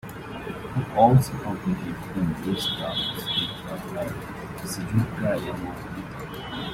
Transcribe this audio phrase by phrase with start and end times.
[0.75, 4.09] He also competed in mixed doubles with partner
[4.57, 6.69] Shizuka Yamamoto.